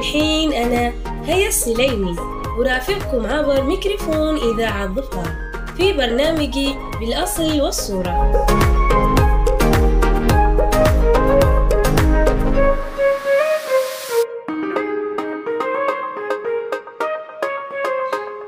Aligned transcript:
والحين 0.00 0.52
أنا. 0.52 0.92
هيا 1.24 1.48
السليمي 1.48 2.16
أرافقكم 2.60 3.26
عبر 3.26 3.62
ميكروفون 3.62 4.36
إذاعة 4.36 4.86
ظفار 4.86 5.28
في 5.76 5.92
برنامجي 5.92 6.74
بالأصل 7.00 7.60
والصورة. 7.60 8.46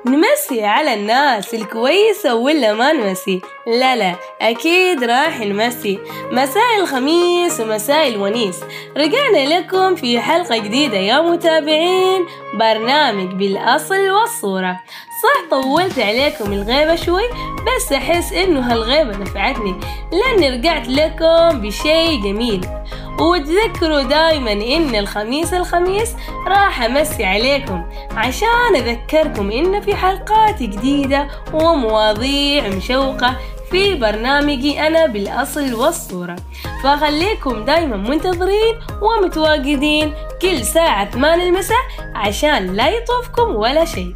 نمسي 0.07 0.65
على 0.65 0.95
الناس 0.95 1.55
الكويسة 1.55 2.35
ولا 2.35 2.73
ما 2.73 2.93
نمسي؟ 2.93 3.41
لا 3.67 3.97
لا. 3.97 4.15
أكيد 4.43 5.05
راح 5.05 5.41
نمسي 5.41 5.99
مساء 6.33 6.81
الخميس 6.81 7.61
ومساء 7.61 8.09
الونيس. 8.09 8.61
رجعنا 8.97 9.59
لكم 9.59 9.95
في 9.95 10.21
حلقة 10.21 10.59
جديدة 10.59 10.99
يا 10.99 11.21
متابعين. 11.21 12.27
برنامج 12.55 13.33
بالأصل 13.35 14.11
والصورة. 14.11 14.81
صح 15.23 15.51
طولت 15.51 15.99
عليكم 15.99 16.53
الغيبة 16.53 16.95
شوي 16.95 17.23
بس 17.67 17.93
أحس 17.93 18.33
إنه 18.33 18.73
هالغيبة 18.73 19.17
نفعتني 19.17 19.75
لأني 20.13 20.51
رجعت 20.57 20.89
لكم 20.89 21.61
بشي 21.61 22.17
جميل. 22.17 22.67
وتذكروا 23.21 24.03
دايما 24.03 24.53
إن 24.53 24.95
الخميس 24.95 25.55
الخميس 25.55 26.15
راح 26.49 26.83
أمسي 26.83 27.25
عليكم 27.25 27.83
عشان 28.17 28.77
أذكركم 28.77 29.51
إن 29.51 29.81
في 29.81 29.95
حلقات 29.95 30.63
جديدة 30.63 31.29
ومواضيع 31.55 32.69
مشوقة 32.69 33.37
في 33.73 33.95
برنامجي 33.95 34.87
أنا 34.87 35.07
بالأصل 35.07 35.75
والصورة. 35.75 36.37
فخليكم 36.85 37.65
دايما 37.65 37.97
منتظرين 37.97 38.75
ومتواجدين 39.03 40.15
كل 40.43 40.65
ساعة 40.65 41.11
8 41.11 41.45
المساء 41.45 41.83
عشان 42.15 42.67
لا 42.77 42.89
يطوفكم 42.89 43.57
ولا 43.57 43.85
شيء. 43.85 44.15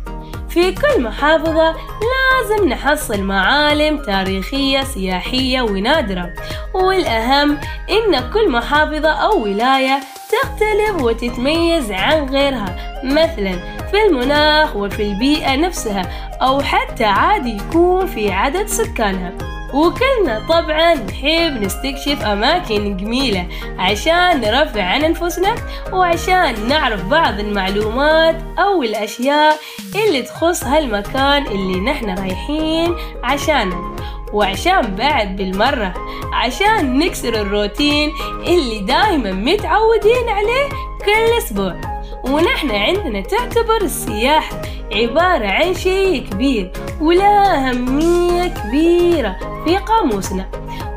في 0.49 0.73
كل 0.73 1.03
محافظة 1.03 1.75
لازم 2.07 2.69
نحصل 2.69 3.21
معالم 3.21 4.03
تاريخية 4.03 4.83
سياحية 4.85 5.63
ونادرة. 5.63 6.33
والأهم 6.75 7.59
إن 7.91 8.31
كل 8.33 8.51
محافظة 8.51 9.11
أو 9.11 9.43
ولاية 9.43 10.01
تختلف 10.33 11.03
وتتميز 11.03 11.91
عن 11.93 12.29
غيرها. 12.29 13.01
مثلا 13.05 13.76
في 13.91 14.03
المناخ 14.11 14.77
وفي 14.77 15.03
البيئة 15.03 15.57
نفسها 15.57 16.03
أو 16.43 16.61
حتى 16.63 17.05
عادي 17.05 17.57
يكون 17.57 18.07
في 18.07 18.33
عدد 18.33 18.67
سكانها. 18.67 19.33
وكلنا 19.75 20.47
طبعا 20.49 20.95
نحب 20.95 21.63
نستكشف 21.63 22.25
أماكن 22.25 22.97
جميلة 22.97 23.47
عشان 23.79 24.41
نرفع 24.41 24.83
عن 24.83 25.05
أنفسنا 25.05 25.55
وعشان 25.93 26.69
نعرف 26.69 27.05
بعض 27.05 27.41
المعلومات 27.41 28.37
أو 28.59 28.83
الأشياء 28.83 29.57
اللي 29.95 30.23
تخص 30.23 30.65
هالمكان 30.65 31.47
اللي 31.47 31.81
نحن 31.81 32.19
رايحين 32.19 32.95
عشانه. 33.25 33.97
وعشان 34.33 34.95
بعد 34.95 35.37
بالمرة 35.37 35.95
عشان 36.33 36.99
نكسر 36.99 37.35
الروتين 37.35 38.13
اللي 38.47 38.79
دايما 38.81 39.33
متعودين 39.33 40.29
عليه 40.29 40.69
كل 41.05 41.39
أسبوع. 41.39 41.96
ونحن 42.31 42.71
عندنا 42.71 43.21
تعتبر 43.21 43.83
السياحة 43.83 44.57
عبارة 44.93 45.47
عن 45.47 45.75
شيء 45.75 46.27
كبير 46.31 46.71
ولا 47.01 47.69
أهمية 47.69 48.47
كبيرة 48.47 49.37
في 49.65 49.77
قاموسنا. 49.77 50.47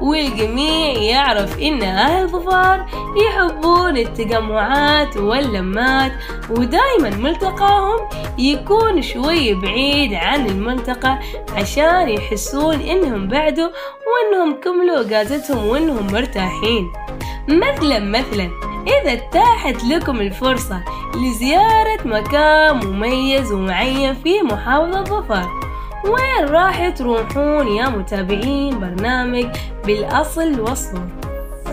والجميع 0.01 0.93
يعرف 0.93 1.59
إن 1.59 1.83
أهل 1.83 2.27
ظفار 2.27 2.85
يحبون 3.25 3.97
التجمعات 3.97 5.17
واللمات 5.17 6.11
ودايما 6.49 7.09
ملتقاهم 7.17 8.09
يكون 8.37 9.01
شوي 9.01 9.53
بعيد 9.53 10.13
عن 10.13 10.45
المنطقة 10.45 11.19
عشان 11.55 12.09
يحسون 12.09 12.75
إنهم 12.75 13.27
بعدوا 13.27 13.69
وإنهم 14.09 14.61
كملوا 14.61 15.01
إجازتهم 15.01 15.67
وإنهم 15.67 16.07
مرتاحين. 16.13 16.91
مثلا 17.47 17.99
مثلا 17.99 18.49
إذا 18.87 19.13
اتاحت 19.13 19.83
لكم 19.83 20.21
الفرصة 20.21 20.81
لزيارة 21.15 21.99
مكان 22.05 22.85
مميز 22.85 23.51
ومعين 23.51 24.13
في 24.13 24.41
محافظة 24.41 25.03
ظفار 25.03 25.59
وين 26.05 26.49
راح 26.49 26.89
تروحون 26.89 27.67
يا 27.67 27.89
متابعين 27.89 28.79
برنامج 28.79 29.45
بالأصل 29.85 30.65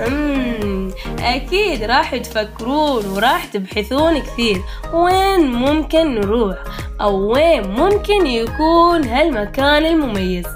مم. 0.09 0.91
أكيد 1.19 1.83
راح 1.83 2.17
تفكرون 2.17 3.07
وراح 3.07 3.45
تبحثون 3.45 4.19
كثير 4.19 4.63
وين 4.93 5.53
ممكن 5.53 6.15
نروح؟ 6.15 6.57
أو 7.01 7.33
وين 7.33 7.71
ممكن 7.71 8.27
يكون 8.27 9.05
هالمكان 9.05 9.87
المميز؟ 9.87 10.47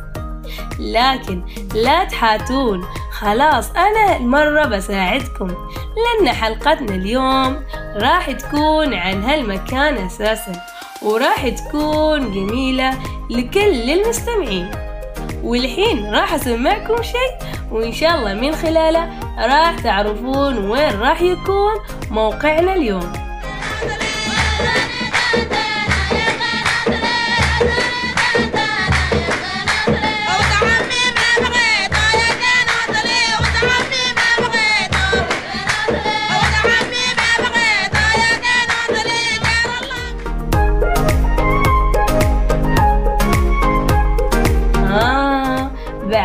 لكن 0.79 1.43
لا 1.75 2.05
تحاتون 2.05 2.85
خلاص 3.13 3.71
أنا 3.71 4.17
المرة 4.17 4.65
بساعدكم. 4.65 5.49
لأن 5.97 6.29
حلقتنا 6.33 6.95
اليوم 6.95 7.65
راح 7.97 8.31
تكون 8.31 8.95
عن 8.95 9.25
هالمكان 9.25 10.07
أساسا 10.07 10.53
وراح 11.03 11.49
تكون 11.49 12.33
جميلة 12.33 12.99
لكل 13.31 13.91
المستمعين. 13.91 14.71
والحين 15.43 16.15
راح 16.15 16.35
أسمعكم 16.35 17.03
شيء 17.03 17.49
وإن 17.71 17.93
شاء 17.93 18.15
الله 18.15 18.35
من 18.35 18.55
خلاله 18.55 19.11
راح 19.39 19.79
تعرفون 19.79 20.71
وين 20.71 21.01
راح 21.01 21.23
يكون 21.23 21.75
موقعنا 22.11 22.75
اليوم. 22.75 23.13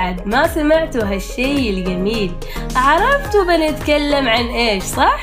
بعد 0.05 0.27
ما 0.27 0.47
سمعتوا 0.47 1.03
هالشي 1.03 1.69
الجميل 1.69 2.31
عرفتوا 2.75 3.43
بنتكلم 3.43 4.27
عن 4.27 4.45
إيش 4.45 4.83
صح؟ 4.83 5.19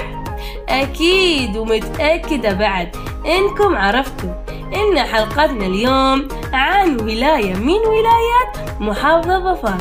أكيد 0.69 1.57
ومتأكدة 1.57 2.53
بعد 2.53 2.97
إنكم 3.27 3.77
عرفتوا 3.77 4.31
إن 4.75 4.99
حلقتنا 4.99 5.67
اليوم 5.67 6.29
عن 6.53 7.01
ولاية 7.01 7.55
من 7.55 7.79
ولايات 7.87 8.81
محافظة 8.81 9.53
ظفار 9.53 9.79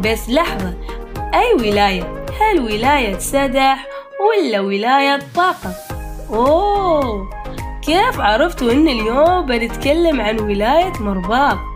بس 0.00 0.28
لحظة 0.30 0.74
أي 1.34 1.54
ولاية؟ 1.54 2.24
هل 2.40 2.60
ولاية 2.60 3.18
سدح 3.18 3.86
ولا 4.20 4.60
ولاية 4.60 5.18
طاقة؟ 5.34 5.74
أوه 6.30 7.30
كيف 7.82 8.20
عرفتوا 8.20 8.72
إن 8.72 8.88
اليوم 8.88 9.46
بنتكلم 9.46 10.20
عن 10.20 10.40
ولاية 10.40 10.92
مرباط؟ 11.00 11.69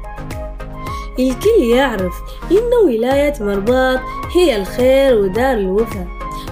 الكل 1.19 1.63
يعرف 1.63 2.15
إن 2.51 2.87
ولاية 2.87 3.35
مرباط 3.41 4.01
هي 4.35 4.57
الخير 4.57 5.19
ودار 5.19 5.57
الوفا 5.57 6.07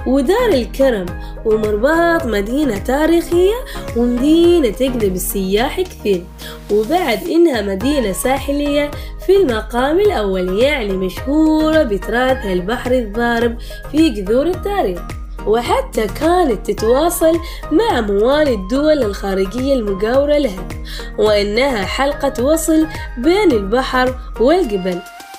ودار 0.06 0.48
الكرم 0.48 1.06
ومرباط 1.44 2.26
مدينة 2.26 2.78
تاريخية 2.78 3.54
ومدينة 3.96 4.70
تجذب 4.70 5.14
السياح 5.14 5.80
كثير. 5.80 6.22
وبعد 6.72 7.28
إنها 7.28 7.62
مدينة 7.62 8.12
ساحلية 8.12 8.90
في 9.26 9.36
المقام 9.36 10.00
الأول 10.00 10.58
يعني 10.62 10.92
مشهورة 10.92 11.82
بتراثها 11.82 12.52
البحر 12.52 12.92
الضارب 12.92 13.56
في 13.90 14.10
جذور 14.10 14.46
التاريخ. 14.46 15.00
وحتى 15.46 16.06
كانت 16.06 16.70
تتواصل 16.70 17.38
مع 17.72 18.00
موالي 18.00 18.54
الدول 18.54 19.02
الخارجية 19.02 19.74
المجاورة 19.74 20.38
لها 20.38 20.68
وإنها 21.18 21.84
حلقة 21.84 22.44
وصل 22.44 22.86
بين 23.18 23.52
البحر 23.52 24.14
والجبل 24.40 24.98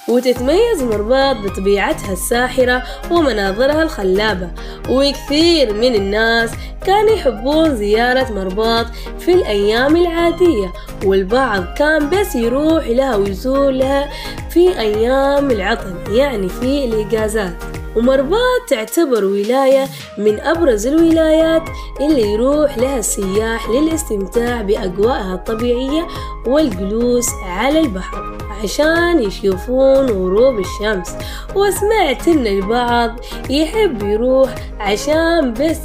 وتتميز 0.10 0.84
مرباط 0.84 1.36
بطبيعتها 1.38 2.14
الساحرة 2.14 2.84
ومناظرها 3.12 3.84
الخلابة 3.84 4.52
وكثير 4.90 5.74
من 5.74 5.96
الناس 5.96 6.52
كانوا 6.86 7.10
يحبون 7.10 7.76
زيارة 7.76 8.32
مرباط 8.32 8.86
في 9.20 9.34
الأيام 9.34 9.96
العادية 9.96 10.74
والبعض 11.06 11.64
كان 11.78 12.10
بس 12.10 12.36
يروح 12.36 12.88
لها 12.88 13.16
ويزور 13.16 13.72
لها 13.72 14.10
في 14.50 14.80
أيام 14.80 15.52
العطل 15.52 15.94
يعني 16.12 16.50
في 16.50 16.86
الإجازات. 16.86 17.54
ومرباط 17.96 18.62
تعتبر 18.70 19.26
ولاية 19.26 19.88
من 20.18 20.40
أبرز 20.40 20.88
الولايات 20.88 21.64
اللي 22.02 22.32
يروح 22.32 22.78
لها 22.78 23.00
السياح 23.00 23.70
للاستمتاع 23.70 24.62
بأجواءها 24.62 25.34
الطبيعية 25.34 26.08
والجلوس 26.48 27.28
على 27.46 27.80
البحر 27.80 28.38
عشان 28.64 29.20
يشوفون 29.24 30.10
غروب 30.10 30.60
الشمس. 30.60 31.16
وسمعت 31.56 32.28
إن 32.28 32.48
البعض 32.48 33.20
يحب 33.50 34.04
يروح 34.04 34.56
عشان 34.80 35.54
بس 35.54 35.80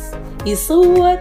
يصور 0.47 1.17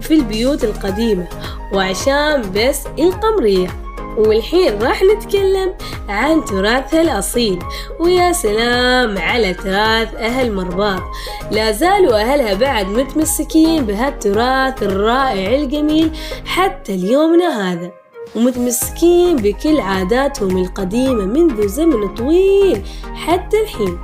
في 0.00 0.14
البيوت 0.14 0.64
القديمة 0.64 1.26
وعشان 1.74 2.42
بس 2.56 2.80
القمرية 2.98 3.81
والحين 4.18 4.82
راح 4.82 5.02
نتكلم 5.02 5.74
عن 6.08 6.44
تراثها 6.44 7.02
الأصيل. 7.02 7.58
ويا 8.00 8.32
سلام 8.32 9.18
على 9.18 9.54
تراث 9.54 10.14
أهل 10.14 10.52
مرباط. 10.52 11.02
لا 11.50 11.72
زالوا 11.72 12.20
أهلها 12.20 12.54
بعد 12.54 12.86
متمسكين 12.86 13.86
بهالتراث 13.86 14.82
الرائع 14.82 15.54
الجميل 15.54 16.10
حتى 16.44 16.94
اليومنا 16.94 17.72
هذا. 17.72 17.90
ومتمسكين 18.36 19.36
بكل 19.36 19.80
عاداتهم 19.80 20.62
القديمة 20.62 21.24
منذ 21.24 21.66
زمن 21.66 22.14
طويل 22.14 22.82
حتى 23.14 23.60
الحين. 23.60 23.98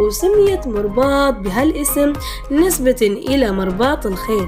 وسميت 0.00 0.66
مرباط 0.66 1.34
بهالاسم 1.34 2.12
نسبة 2.50 2.96
إلى 3.02 3.52
مرباط 3.52 4.06
الخيل 4.06 4.46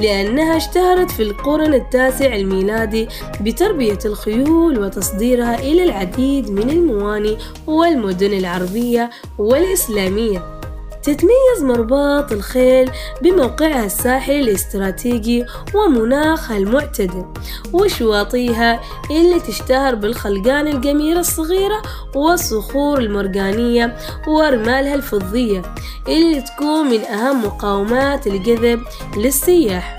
لأنها 0.00 0.56
اشتهرت 0.56 1.10
في 1.10 1.22
القرن 1.22 1.74
التاسع 1.74 2.34
الميلادي 2.34 3.08
بتربية 3.40 3.98
الخيول 4.04 4.78
وتصديرها 4.78 5.58
إلى 5.60 5.84
العديد 5.84 6.50
من 6.50 6.70
المواني 6.70 7.38
والمدن 7.66 8.32
العربية 8.32 9.10
والإسلامية. 9.38 10.61
تتميز 11.02 11.62
مرباط 11.62 12.32
الخيل 12.32 12.90
بموقعها 13.22 13.84
الساحلي 13.84 14.40
الاستراتيجي 14.40 15.44
ومناخها 15.74 16.56
المعتدل 16.56 17.24
وشواطئها 17.72 18.80
اللي 19.10 19.40
تشتهر 19.40 19.94
بالخلقان 19.94 20.68
الجميلة 20.68 21.20
الصغيرة 21.20 21.82
والصخور 22.14 22.98
المرجانية 22.98 23.96
ورمالها 24.28 24.94
الفضية 24.94 25.62
اللي 26.08 26.40
تكون 26.40 26.86
من 26.90 27.00
أهم 27.00 27.44
مقاومات 27.44 28.26
الجذب 28.26 28.80
للسياح. 29.16 29.98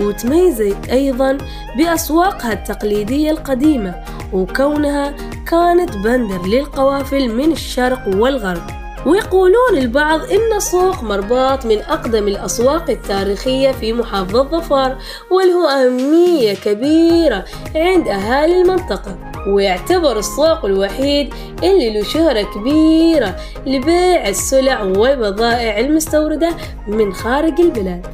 وتميزت 0.00 0.88
أيضا 0.90 1.38
بأسواقها 1.78 2.52
التقليدية 2.52 3.30
القديمة 3.30 3.94
وكونها 4.32 5.14
كانت 5.46 5.96
بندر 5.96 6.46
للقوافل 6.46 7.28
من 7.28 7.52
الشرق 7.52 8.02
والغرب. 8.16 8.87
ويقولون 9.08 9.74
البعض 9.76 10.20
إن 10.20 10.60
سوق 10.60 11.02
مرباط 11.02 11.66
من 11.66 11.78
أقدم 11.78 12.28
الأسواق 12.28 12.90
التاريخية 12.90 13.72
في 13.72 13.92
محافظة 13.92 14.42
ظفار 14.42 14.98
وله 15.30 15.70
أهمية 15.70 16.54
كبيرة 16.54 17.44
عند 17.74 18.08
أهالي 18.08 18.60
المنطقة. 18.60 19.18
ويعتبر 19.54 20.18
السوق 20.18 20.64
الوحيد 20.64 21.34
اللي 21.62 21.90
له 21.90 22.02
شهرة 22.02 22.42
كبيرة 22.42 23.36
لبيع 23.66 24.28
السلع 24.28 24.82
والبضائع 24.82 25.78
المستوردة 25.78 26.50
من 26.86 27.14
خارج 27.14 27.60
البلاد 27.60 28.06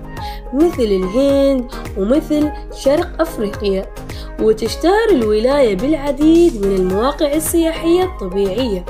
مثل 0.52 0.82
الهند 0.82 1.70
ومثل 1.98 2.50
شرق 2.74 3.08
أفريقيا. 3.20 3.86
وتشتهر 4.40 5.08
الولاية 5.10 5.76
بالعديد 5.76 6.66
من 6.66 6.76
المواقع 6.76 7.32
السياحية 7.32 8.04
الطبيعية. 8.04 8.84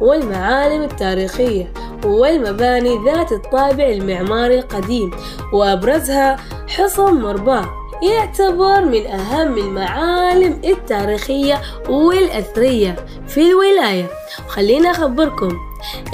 والمعالم 0.00 0.82
التاريخية 0.82 1.72
والمباني 2.04 2.98
ذات 3.04 3.32
الطابع 3.32 3.84
المعماري 3.84 4.58
القديم 4.58 5.10
وأبرزها 5.52 6.36
حصن 6.68 7.14
مرباط 7.20 7.66
يعتبر 8.02 8.84
من 8.84 9.06
أهم 9.06 9.58
المعالم 9.58 10.60
التاريخية 10.64 11.60
والأثرية 11.88 12.96
في 13.28 13.50
الولاية. 13.50 14.06
خلينا 14.48 14.90
أخبركم 14.90 15.56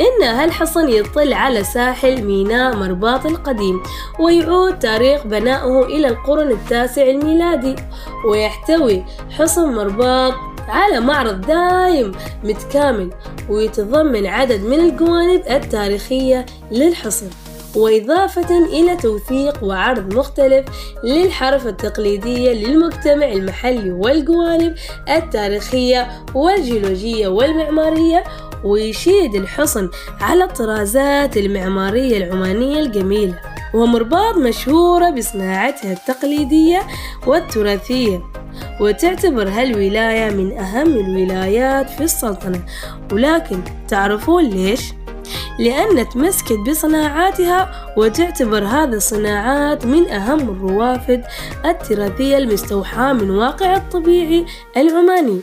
إن 0.00 0.22
هالحصن 0.22 0.88
يطل 0.88 1.32
على 1.32 1.64
ساحل 1.64 2.22
ميناء 2.22 2.76
مرباط 2.76 3.26
القديم 3.26 3.82
ويعود 4.20 4.78
تاريخ 4.78 5.26
بنائه 5.26 5.84
إلى 5.84 6.08
القرن 6.08 6.50
التاسع 6.50 7.02
الميلادي 7.02 7.76
ويحتوي 8.28 9.04
حصن 9.30 9.74
مرباط 9.74 10.34
على 10.68 11.00
معرض 11.00 11.40
دايم 11.40 12.12
متكامل 12.44 13.10
ويتضمن 13.48 14.26
عدد 14.26 14.60
من 14.60 14.80
الجوانب 14.80 15.42
التاريخية 15.50 16.46
للحصن 16.70 17.26
وإضافة 17.76 18.58
إلى 18.58 18.96
توثيق 18.96 19.64
وعرض 19.64 20.14
مختلف 20.14 20.64
للحرف 21.04 21.66
التقليدية 21.66 22.52
للمجتمع 22.52 23.26
المحلي 23.32 23.90
والجوانب 23.90 24.74
التاريخية 25.10 26.24
والجيولوجية 26.34 27.28
والمعمارية 27.28 28.24
ويشيد 28.64 29.34
الحصن 29.34 29.90
على 30.20 30.44
الطرازات 30.44 31.36
المعمارية 31.36 32.16
العمانية 32.16 32.80
الجميلة 32.80 33.40
ومرباط 33.74 34.36
مشهورة 34.36 35.10
بصناعتها 35.10 35.92
التقليدية 35.92 36.82
والتراثية. 37.26 38.33
وتعتبر 38.80 39.48
هالولاية 39.48 40.30
من 40.30 40.58
أهم 40.58 40.86
الولايات 40.86 41.90
في 41.90 42.00
السلطنة 42.00 42.60
ولكن 43.12 43.60
تعرفون 43.88 44.44
ليش؟ 44.44 44.92
لأن 45.58 46.08
تمسكت 46.08 46.58
بصناعاتها 46.68 47.70
وتعتبر 47.96 48.64
هذه 48.64 48.94
الصناعات 48.94 49.86
من 49.86 50.08
أهم 50.08 50.40
الروافد 50.40 51.24
التراثية 51.64 52.38
المستوحاة 52.38 53.12
من 53.12 53.30
واقع 53.30 53.76
الطبيعي 53.76 54.46
العماني 54.76 55.40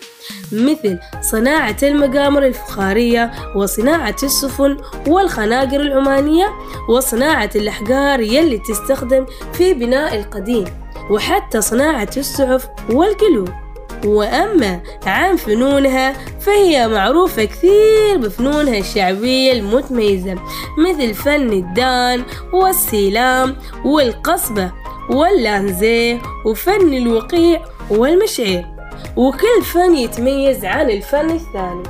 مثل 0.51 0.99
صناعة 1.21 1.77
المقامر 1.83 2.45
الفخارية 2.45 3.31
وصناعة 3.55 4.15
السفن 4.23 4.77
والخناقر 5.07 5.81
العمانية 5.81 6.47
وصناعة 6.89 7.49
الأحجار 7.55 8.19
يلي 8.19 8.57
تستخدم 8.57 9.25
في 9.53 9.73
بناء 9.73 10.15
القديم 10.15 10.65
وحتى 11.11 11.61
صناعة 11.61 12.09
السعف 12.17 12.67
والقلوب 12.89 13.49
وأما 14.05 14.81
عن 15.05 15.35
فنونها 15.35 16.13
فهي 16.39 16.87
معروفة 16.87 17.43
كثير 17.43 18.17
بفنونها 18.17 18.77
الشعبية 18.77 19.51
المتميزة 19.51 20.35
مثل 20.77 21.13
فن 21.13 21.53
الدان 21.53 22.23
والسيلام 22.53 23.55
والقصبة 23.85 24.71
واللانزيه 25.09 26.21
وفن 26.45 26.93
الوقيع 26.93 27.61
والمشعير. 27.89 28.65
وكل 29.17 29.63
فن 29.73 29.95
يتميز 29.95 30.65
عن 30.65 30.89
الفن 30.89 31.29
الثاني. 31.29 31.83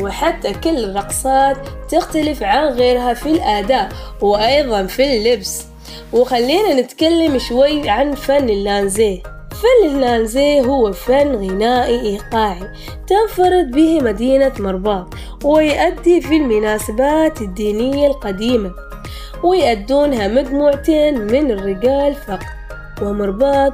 وحتى 0.00 0.52
كل 0.52 0.84
الرقصات 0.84 1.56
تختلف 1.90 2.42
عن 2.42 2.68
غيرها 2.68 3.14
في 3.14 3.26
الأداء 3.26 3.88
وأيضا 4.20 4.86
في 4.86 5.16
اللبس. 5.16 5.64
وخلينا 6.12 6.80
نتكلم 6.80 7.38
شوي 7.38 7.88
عن 7.88 8.14
فن 8.14 8.50
اللانزيه 8.50 9.22
فن 9.62 9.88
اللانزيه 9.88 10.60
هو 10.60 10.92
فن 10.92 11.34
غنائي 11.34 12.00
إيقاعي 12.00 12.68
تنفرد 13.06 13.70
به 13.70 14.00
مدينة 14.00 14.52
مرباط 14.58 15.14
ويؤدي 15.44 16.20
في 16.20 16.36
المناسبات 16.36 17.40
الدينية 17.40 18.06
القديمة 18.06 18.70
ويأدونها 19.44 20.28
مجموعتين 20.28 21.20
من 21.20 21.50
الرجال 21.50 22.14
فقط. 22.14 22.46
ومرباط 23.02 23.72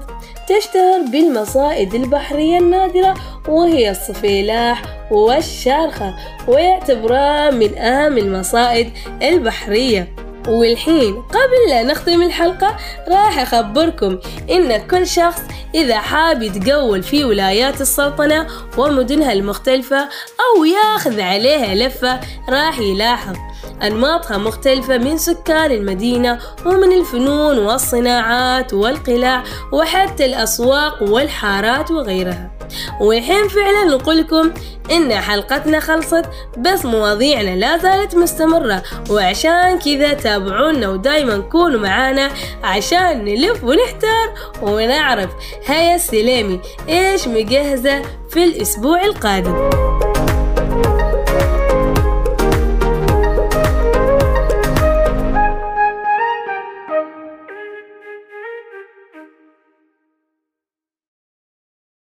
تشتهر 0.48 1.00
بالمصائد 1.12 1.94
البحرية 1.94 2.58
النادرة 2.58 3.14
وهي 3.48 3.90
الصفيلاح 3.90 4.82
والشارخة 5.10 6.14
ويعتبران 6.48 7.58
من 7.58 7.78
أهم 7.78 8.18
المصائد 8.18 8.90
البحرية. 9.22 10.23
والحين 10.48 11.22
قبل 11.22 11.68
لا 11.68 11.82
نختم 11.82 12.22
الحلقة 12.22 12.76
راح 13.08 13.38
أخبركم 13.38 14.18
إن 14.50 14.86
كل 14.86 15.06
شخص 15.06 15.40
إذا 15.74 15.98
حاب 15.98 16.42
يتجول 16.42 17.02
في 17.02 17.24
ولايات 17.24 17.80
السلطنة 17.80 18.46
ومدنها 18.78 19.32
المختلفة 19.32 20.08
أو 20.40 20.64
ياخذ 20.64 21.20
عليها 21.20 21.74
لفة 21.74 22.20
راح 22.48 22.78
يلاحظ 22.78 23.36
أنماطها 23.82 24.38
مختلفة 24.38 24.98
من 24.98 25.18
سكان 25.18 25.70
المدينة 25.70 26.38
ومن 26.66 26.92
الفنون 26.92 27.58
والصناعات 27.58 28.74
والقلاع 28.74 29.44
وحتى 29.72 30.26
الأسواق 30.26 31.02
والحارات 31.02 31.90
وغيرها. 31.90 32.50
والحين 33.00 33.48
فعلا 33.48 33.84
نقول 33.84 34.18
لكم 34.18 34.52
إن 34.90 35.14
حلقتنا 35.14 35.80
خلصت 35.80 36.24
بس 36.58 36.84
مواضيعنا 36.84 37.56
لا 37.56 37.78
زالت 37.78 38.14
مستمرة 38.14 38.82
وعشان 39.10 39.78
كذا 39.78 40.12
تابعونا 40.12 40.88
ودايما 40.88 41.38
كونوا 41.38 41.80
معانا 41.80 42.30
عشان 42.62 43.24
نلف 43.24 43.64
ونحتار 43.64 44.34
ونعرف. 44.62 45.30
هيا 45.66 45.94
السليمي 45.94 46.60
إيش 46.88 47.28
مجهزة 47.28 48.02
في 48.30 48.44
الأسبوع 48.44 49.04
القادم؟ 49.04 49.70